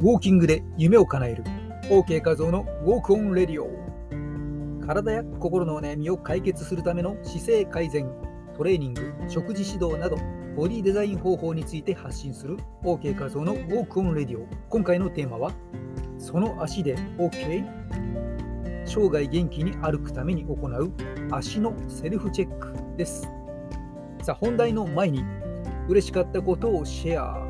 [0.00, 1.42] ウォーキングで夢を叶える。
[1.90, 3.68] OK 画像の Walk On Radio。
[4.86, 8.08] 体や心のお悩みを解決するための姿勢改善。
[8.56, 10.16] トレーニング食事指導など
[10.56, 12.58] ボディデザイン方法について発信する。
[12.84, 14.46] OK 画像の Walk On Radio。
[14.68, 15.50] 今回のテーマは
[16.16, 17.64] その足で OK?
[18.86, 20.92] 生涯元気に歩くために行う。
[21.32, 23.22] 足のセルフチェックです。
[24.22, 25.24] さあ本題の前に
[25.88, 27.47] 嬉しかったことをシェア。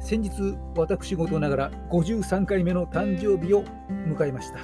[0.00, 4.58] 先日私事ながら53回目の誕生日を迎えました。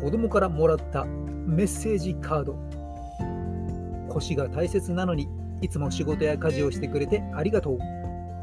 [0.00, 2.56] 子供からもらったメッセージカード。
[4.08, 5.28] 腰が大切なのに
[5.60, 7.78] いつも仕事や家事をしてくれてありがとう。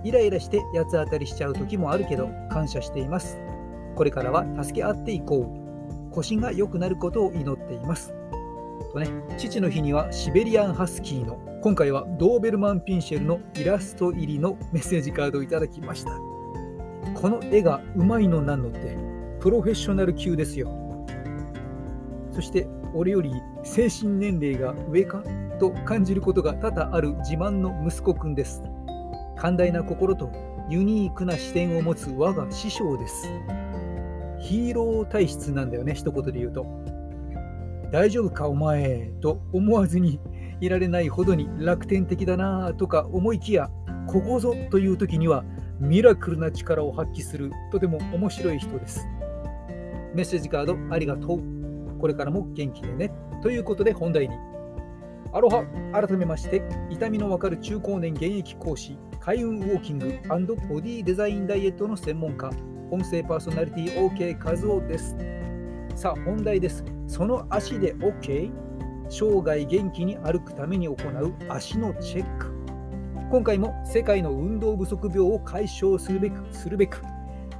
[0.03, 3.39] イライラして八つ当たりしちゃう時もあるけど感謝しています。
[3.95, 5.53] これからは助け合っていこ
[6.11, 6.13] う。
[6.13, 8.13] 腰が良くなることを祈っています。
[8.91, 16.11] とね父の日にはシベリアンハスキーの今回はドーベルマン・ピンシェルのイラスト入りのメッセージカードをいただきました。
[17.15, 18.97] この絵がうまいのなんのって
[19.41, 20.71] プロフェッショナル級ですよ。
[22.31, 25.21] そして俺より精神年齢が上か
[25.59, 28.63] と感じることが多々ある自慢の息子くんです。
[29.35, 30.31] 寛大な心と
[30.69, 33.27] ユニークな視点を持つ我が師匠です。
[34.39, 36.65] ヒーロー体質なんだよね一言で言うと。
[37.91, 40.21] 大丈夫かお前と思わずに
[40.61, 43.69] いられないほどに楽天的だなとか思いきや
[44.07, 45.43] ここぞという時には
[45.79, 49.07] ミラクルな力を発揮するとても面白い人です。
[50.13, 51.97] メッセージカードありがとう。
[51.99, 53.11] これからも元気でね。
[53.41, 54.35] ということで本題に。
[55.31, 60.07] アロハ改めまして痛みのわかる中高年現役講師開運ウォーキング
[60.67, 62.49] ボディデザインダイエットの専門家
[62.89, 65.15] 音声パーソナリティ OK 和夫です。
[65.95, 66.83] さあ本題です。
[67.07, 68.51] その足で OK?
[69.09, 72.53] 生涯元気に歩くために行う足のチェック。
[73.31, 77.01] 今回も世界の運動不足病を解消するべくするべく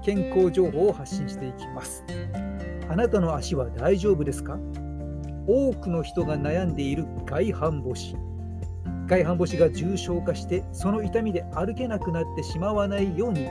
[0.04, 2.04] 健康情報を発信していきます。
[2.88, 4.58] あなたの足は大丈夫ですか？
[5.48, 8.16] 多くの人が悩んでいる外反母趾。
[9.08, 13.48] 外反母趾が重症化してその痛みで歩けなくなってしまわないように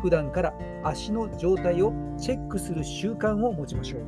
[0.00, 0.54] 普段から
[0.84, 4.02] 足の状態をチェックする習慣を持ちましょう。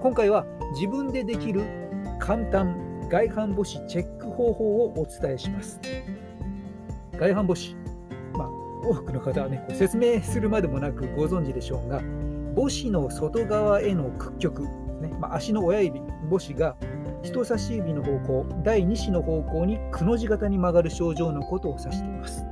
[0.00, 0.44] 今回は
[0.74, 1.62] 自分でできる
[2.24, 2.74] 簡単
[3.10, 5.78] 外反母趾チェック方法をお伝えします。
[7.18, 7.76] 外反母趾、
[8.32, 8.48] まあ、
[8.82, 12.00] 多くの方はね、説明するまでもなくご存知でしょうが、
[12.56, 14.62] 母趾の外側への屈曲、
[15.02, 16.76] ねまあ、足の親指、母趾が
[17.22, 22.42] 人差し指の方向、第2子の方向にくの字型に曲がる症状のことを指しています。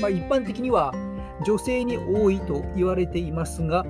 [0.00, 0.94] まあ、一般的には
[1.44, 3.84] 女性に多いと言われていますが、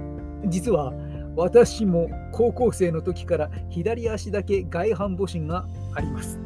[0.47, 0.95] 実は
[1.37, 6.39] 私も高校生の時から左足だけ外反母趾があります。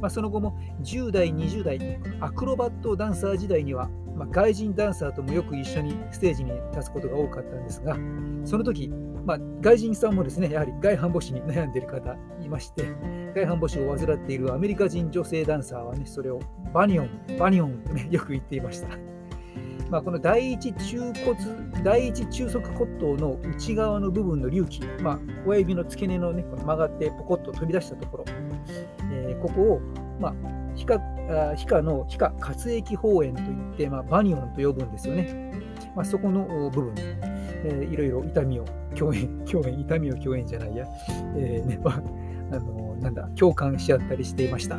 [0.00, 7.96] まあ、その後も10代、20代、アクロバットダンサー時代には、まあ、外人ダンサーともよく一緒にステージに立つことが多かったんですが、
[8.44, 8.88] その時、
[9.24, 12.84] まあ、外人さんもですね、やはり外反母趾に悩んでいる方いまして、
[13.34, 16.40] 外反母趾を患っているアメリカ人女性ダンサーはね、それを
[16.74, 17.08] バニオン、
[17.38, 19.13] バニオンとね、よく言っていました。
[19.94, 21.36] まあ、この第一中骨、
[21.84, 28.24] 第一中足骨頭の内側の部分の隆起、まあ、親指の付け根の、ね、この曲がってポコッと飛び出したところ、
[29.12, 29.80] えー、ここを、
[30.18, 30.34] まあ、
[30.74, 30.98] 皮下
[31.54, 35.62] 皮下の皮下活液包炎といって、まあ、バニオンと呼ぶんですよね。
[35.94, 38.64] まあ、そこの部分、えー、いろいろ痛みを
[38.96, 40.88] 共演、 共演、痛みを共演じゃないや、
[41.36, 42.02] えーねまあ、
[42.50, 44.76] あのなんだ共感し合ったりしていました。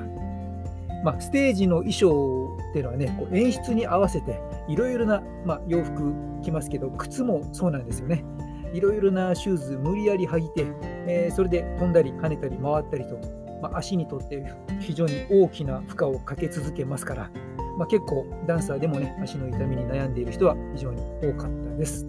[1.06, 6.12] まあ、ステージの衣装っていうのはね、こう演出に合わせていろいろな、まあ、洋服
[6.42, 8.26] 着ますけど、靴もそうなんですよね。
[8.74, 10.66] いろいろなシューズ無理やり履いて、
[11.08, 13.20] えー、それで飛んだり跳ねたり回ったりと、
[13.62, 17.30] まあ、足にとって非常に大きな負荷をかけ続けますから、
[17.78, 22.08] まあ、結構ダンサーでもね、足の痛みに悩んでいる人は非常に多かったです。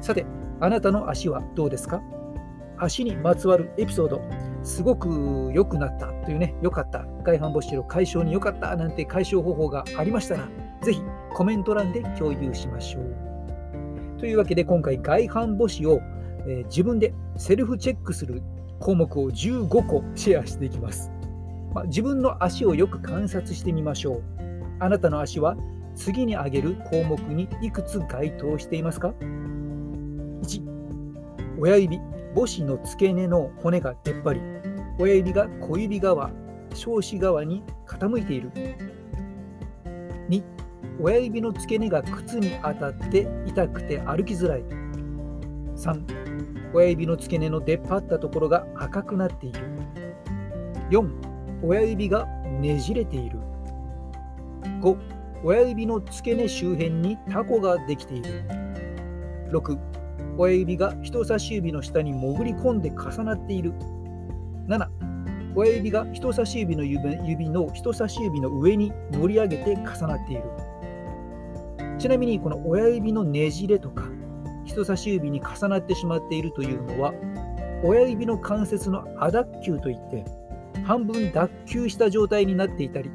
[0.00, 0.24] さて、
[0.60, 2.02] あなたの足はどうですか？
[2.78, 4.22] 足にまつわるエピソード、
[4.62, 10.46] すごく良くなったというね、良かった、外反母趾の解消に良かったなんて解消方法がありましたら、
[10.82, 11.00] ぜひ
[11.32, 14.20] コメント欄で共有しましょう。
[14.20, 16.02] というわけで今回外反母趾を、
[16.46, 18.42] えー、自分でセルフチェックする
[18.78, 21.10] 項目を15個シェアしていきます。
[21.72, 24.22] まあ、自分の足をよく観察してみましょう。
[24.80, 25.56] あなたの足は
[25.94, 29.14] 次に挙げる項目にいくつ該当していますか
[30.42, 30.62] ?1、
[31.58, 31.98] 親指、
[32.34, 34.57] 母趾の付け根の骨が出っ張り、
[34.98, 36.30] 親指が小指側、
[36.74, 38.50] 小指側に傾いている。
[40.28, 40.42] 2、
[41.00, 44.62] 親指の付け根が靴に当たって痛くて歩きづらい。
[45.76, 49.60] 3、親指の付け根の出っ張ったところが赤くなっている。
[50.90, 51.08] 4、
[51.62, 52.26] 親指が
[52.60, 53.38] ねじれている。
[54.80, 54.96] 5、
[55.44, 58.42] 親指の付け根周辺にタコができている。
[59.52, 59.78] 6、
[60.36, 63.72] 親指が人差し指の下に潜り込んで重なっている。
[65.58, 70.44] 親指が人差し指の指の人差し指の上に乗り上げて重なっている。
[71.98, 74.04] ちなみにこの親指のねじれとか
[74.64, 77.12] 人差し指に重なってしまっているというのは
[77.82, 80.24] 親指の関節の亜脱臼といって
[80.84, 83.10] 半分脱臼した状態になっていたり、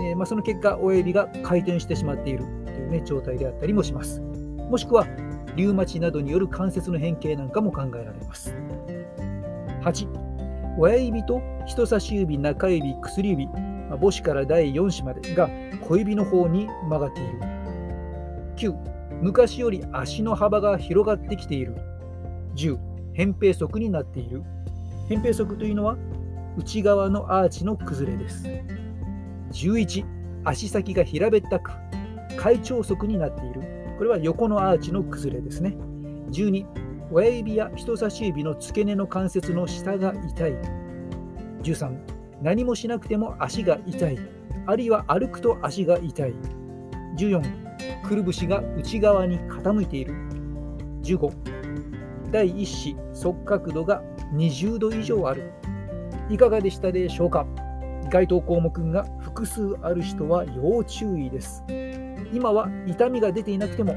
[0.00, 4.22] えー、まあ、その結果親指が回転してしまっているという、ね、状態であったりもします
[4.70, 5.06] もしくは
[5.56, 8.54] リウマチなどによる関節の変形なんかも考えられます
[9.82, 10.21] 8
[10.78, 13.48] 親指と人差し指中指薬指
[13.90, 15.50] 母子から第4子までが
[15.82, 17.38] 小指の方に曲がっている。
[18.56, 18.92] 9
[19.22, 21.76] 昔より足の幅が広がってきている。
[22.56, 22.78] 10
[23.14, 24.42] 扁平足になっている。
[25.08, 25.96] 扁平足というのは
[26.56, 28.46] 内側のアーチの崩れです。
[29.52, 30.04] 11
[30.44, 31.70] 足先が平べったく
[32.36, 33.62] 開腸足になっている。
[33.98, 35.76] これは横のアーチの崩れですね。
[36.30, 36.66] 12
[37.14, 40.54] 親指や人差し指の付け根の関節の下が痛い。
[41.62, 41.98] 13
[42.40, 44.18] 何もしなくても足が痛い。
[44.66, 46.34] あるいは歩くと足が痛い。
[47.18, 47.42] 14
[48.02, 50.14] くるぶしが内側に傾いている。
[51.02, 51.32] 15
[52.30, 55.52] 第1子側角度が20度以上ある。
[56.30, 57.46] いかがでしたでしょうか？
[58.10, 61.62] 該当項目が複数ある人は要注意です。
[62.32, 63.94] 今は痛みが出ていなくても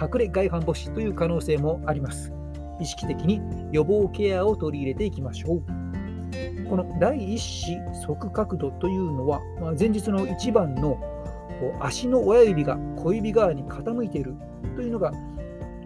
[0.00, 2.32] 隠れ外反母趾という可能性もあります。
[2.80, 3.40] 意識的に
[3.70, 5.62] 予防ケアを取り入れていきましょう。
[6.68, 10.98] この第1子側角度というのは、まあ、前日の一番の
[11.80, 14.34] 足の親指が小指側に傾いている
[14.74, 15.12] というのが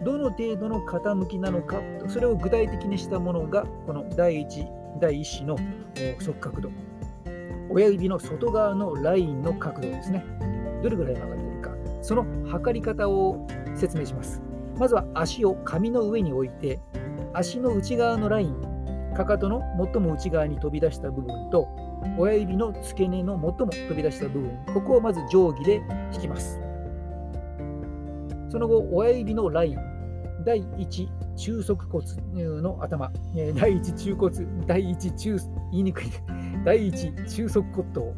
[0.03, 4.65] どの程度の傾きなのかそれを具体的にしたものがこの第1
[4.99, 5.57] 第1子の
[6.19, 6.69] 側角度。
[7.69, 10.23] 親指の外側のラインの角度ですね。
[10.81, 11.46] どれぐらい曲がる
[12.07, 13.45] その測り方を
[13.75, 14.41] 説明します。
[14.79, 16.79] まずは足を紙の上に置いて
[17.33, 18.55] 足の内側のライン
[19.13, 19.61] かかとの
[19.93, 21.67] 最も内側に飛び出した部分と
[22.17, 25.81] 親指の付け根の最も飛び出した部分、ここをまず定規で
[26.13, 26.61] 引きます。
[28.49, 29.77] その後、親指のライン、
[30.45, 32.05] 第1中足骨
[32.61, 35.37] の頭、第1中骨、第1中、
[35.71, 36.05] 言いにくい、
[36.63, 38.13] 第1中足骨頭、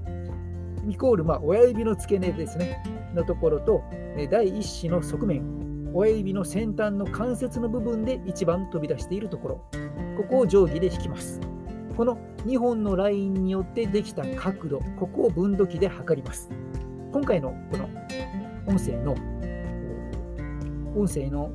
[0.89, 2.83] イコール、ま、親指の付け根ですね、
[3.13, 3.83] のところと、
[4.31, 9.55] 第1子の側面、親指の先端の関節の部分で一番飛び出しているところ、
[10.17, 11.39] ここを定規で引きます。
[11.95, 16.49] この2本のラインによってできた角度、ここを分度器で測ります。
[17.11, 17.89] 今回のこの
[18.67, 19.15] 音声の
[20.95, 21.51] 音声の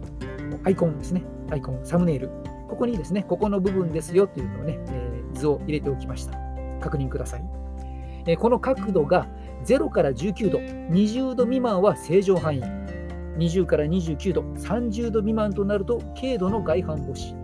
[0.63, 2.31] アイコンですね、アイコン、サムネイル、
[2.69, 6.39] ここにですね、ここの部分ですよというのをね、え、図を入れておきました。
[6.81, 7.54] 確認ください。
[8.27, 9.27] え、この角度が
[9.65, 12.63] 0から19度、20度未満は正常範囲、
[13.39, 17.35] 20から29度、30度未満となると軽度の外反母趾、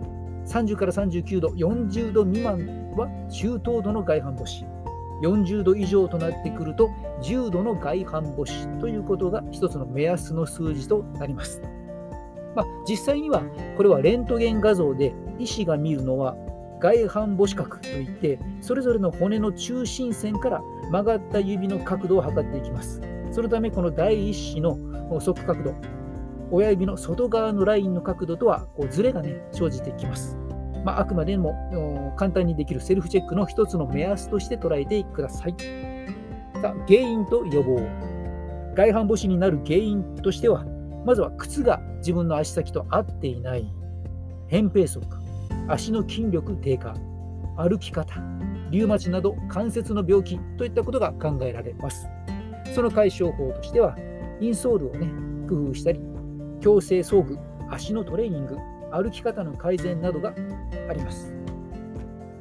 [0.45, 4.65] 30から39度、40度未満は中等度の外反母趾。
[5.21, 6.89] 40度以上となってくると
[7.21, 11.61] 重度の外反母趾ということが一つの目安の数字となります。
[12.55, 13.43] まあ、実際には
[13.77, 16.35] これはレントゲン画像で医師が見るのは
[16.81, 20.61] 外反母趾角といってそれぞれの骨の中心線から
[20.91, 23.01] 曲がった指の角度を測っていきます。
[23.31, 24.77] そのためこの第一子の
[25.19, 25.75] 側角度
[26.51, 30.37] 親指の外側のラインの角度とはこうズレが、ね、生じてきます。
[30.83, 35.55] まあ、あくまでも簡単にできるセルフチェックの一つの目安として捉えてください。
[36.61, 37.79] さあ原因と予防。
[38.75, 40.65] 外反母趾になる原因としては、
[41.05, 43.65] まずは靴が自分の足先と合っていない、
[44.49, 45.01] 扁平足、
[45.67, 46.93] 足の筋力低下、
[47.57, 48.21] 歩き方、
[48.71, 52.07] リウマチなど関節の病気といったことが考えられます。
[52.73, 53.95] その解消法としては、
[54.39, 55.07] インソールをね、
[55.47, 55.99] 工夫したり、
[56.61, 57.37] 強制装具、
[57.69, 58.57] 足のトレーニング、
[58.91, 60.33] 歩き方の改善などが
[60.89, 61.33] あります。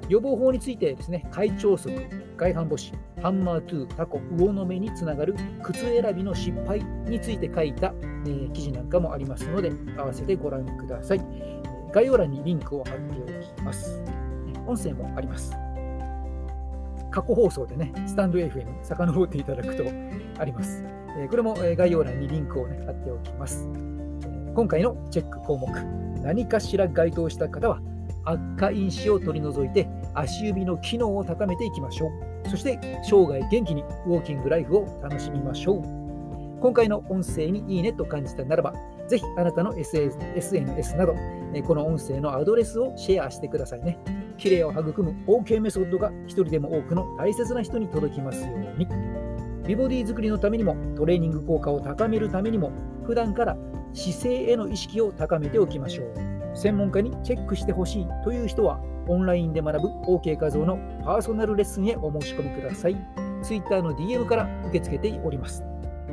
[0.09, 1.89] 予防法についてですね、会長足、
[2.37, 7.95] 外反母趾、ハンマートゥー、タコ、魚の目につながる靴選びの失敗について書いた、
[8.27, 11.60] えー、記事なんかもありますので、合わせてご覧ください。
[11.93, 14.03] 概要欄にリンクを貼っておきます。
[14.67, 15.53] 音声もあります。
[17.11, 19.85] 過去放送でね、スタンド FM 遡っていただくと
[20.39, 20.85] あります。
[21.29, 23.69] これも概要欄にリンクを、ね、貼っておきます。
[24.55, 25.69] 今回のチェック項目、
[26.23, 27.81] 何かしら該当した方は、
[28.25, 32.09] 悪化因子を取り除いて足指の機能を高めていきましょ
[32.45, 32.49] う。
[32.49, 36.61] そして生涯元気にウォーキングライフを楽しみましょう。
[36.61, 38.75] 今回の音声にいいねと感じたならば、
[39.11, 41.17] ぜひあなたの SNS など、
[41.67, 43.99] この音声のアドレスをシェアしてくださいね。
[44.39, 48.87] 綺麗を育む OK メソッドが一人でも多くの大切な人に届きますように。
[49.67, 52.73] 美ボディ作りのためにもトレーニング効果を高めるためにも
[53.05, 53.57] 普段から
[53.93, 62.97] 姿勢への意識を高めておきましょう専門家にチェックしてほしいという人はオンラインで学ぶ OK 画像のパーソナルレッスンへお申し込みください
[63.43, 65.63] Twitter の DM から受け付けております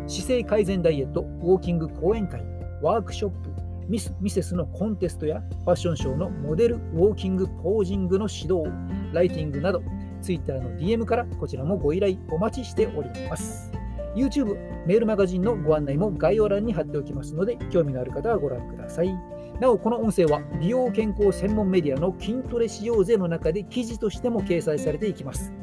[0.08, 8.70] 姿勢改善ダイエットウォーキング講演会ワークショップミス・ミセスのコンテストやファッションショーのモデルウォーキングポージングの指導
[9.14, 9.82] ライティングなど
[10.22, 13.72] Twitter の DM からこちらもご依頼お待ちしております。
[14.16, 14.56] YouTube、
[14.86, 19.10] メールマガジンのご案内も概要欄に貼っておきますので興味のある方はご覧ください。
[19.60, 25.54] なおこの音声は美容健康専門メディアの筋トレしようぜの中で記事としても掲載されていきます。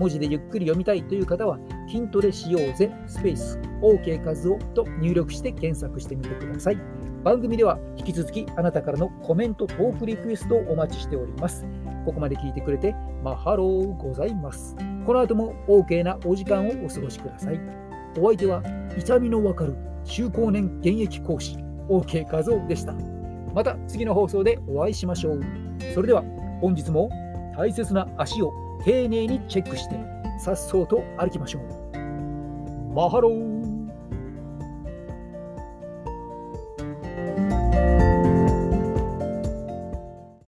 [0.00, 6.78] 文字でゆっくり読みたいという方は筋トレしようぜスペース OK カズオと入力して検索してみてください。
[7.22, 11.66] 番組では引き続きあなたからのコメントトークリクエストをお待ちしております。
[12.06, 14.74] ここまで聞いてくれてマハローございます。
[15.04, 17.60] この後も OK なお時間をお過ごしください。
[18.18, 18.62] お相手は
[18.98, 21.58] 痛みのわかる中高年現役講師
[21.90, 22.94] OK 画像でした。
[23.54, 25.42] また次の放送でお会いしましょう。
[25.94, 26.24] それでは
[26.62, 27.10] 本日も
[27.54, 29.96] 大切な足を丁寧にチェックして
[30.38, 31.62] さっそうと歩きましょう。
[32.94, 33.49] マハロー。